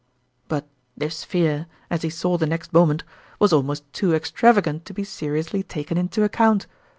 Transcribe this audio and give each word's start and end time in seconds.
But 0.47 0.67
this 0.97 1.23
fear, 1.23 1.67
as 1.91 2.01
he 2.01 2.09
saw 2.09 2.35
the 2.35 2.47
next 2.47 2.73
moment, 2.73 3.03
was 3.37 3.53
almost 3.53 3.83
too 3.93 4.15
extravagant 4.15 4.83
to 4.85 4.95
be 4.95 5.03
seriously 5.03 5.61
taken 5.61 5.95
into 5.95 6.23
account. 6.23 6.65